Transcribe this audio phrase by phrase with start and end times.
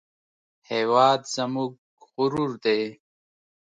[0.71, 1.71] هېواد زموږ
[2.15, 2.81] غرور دی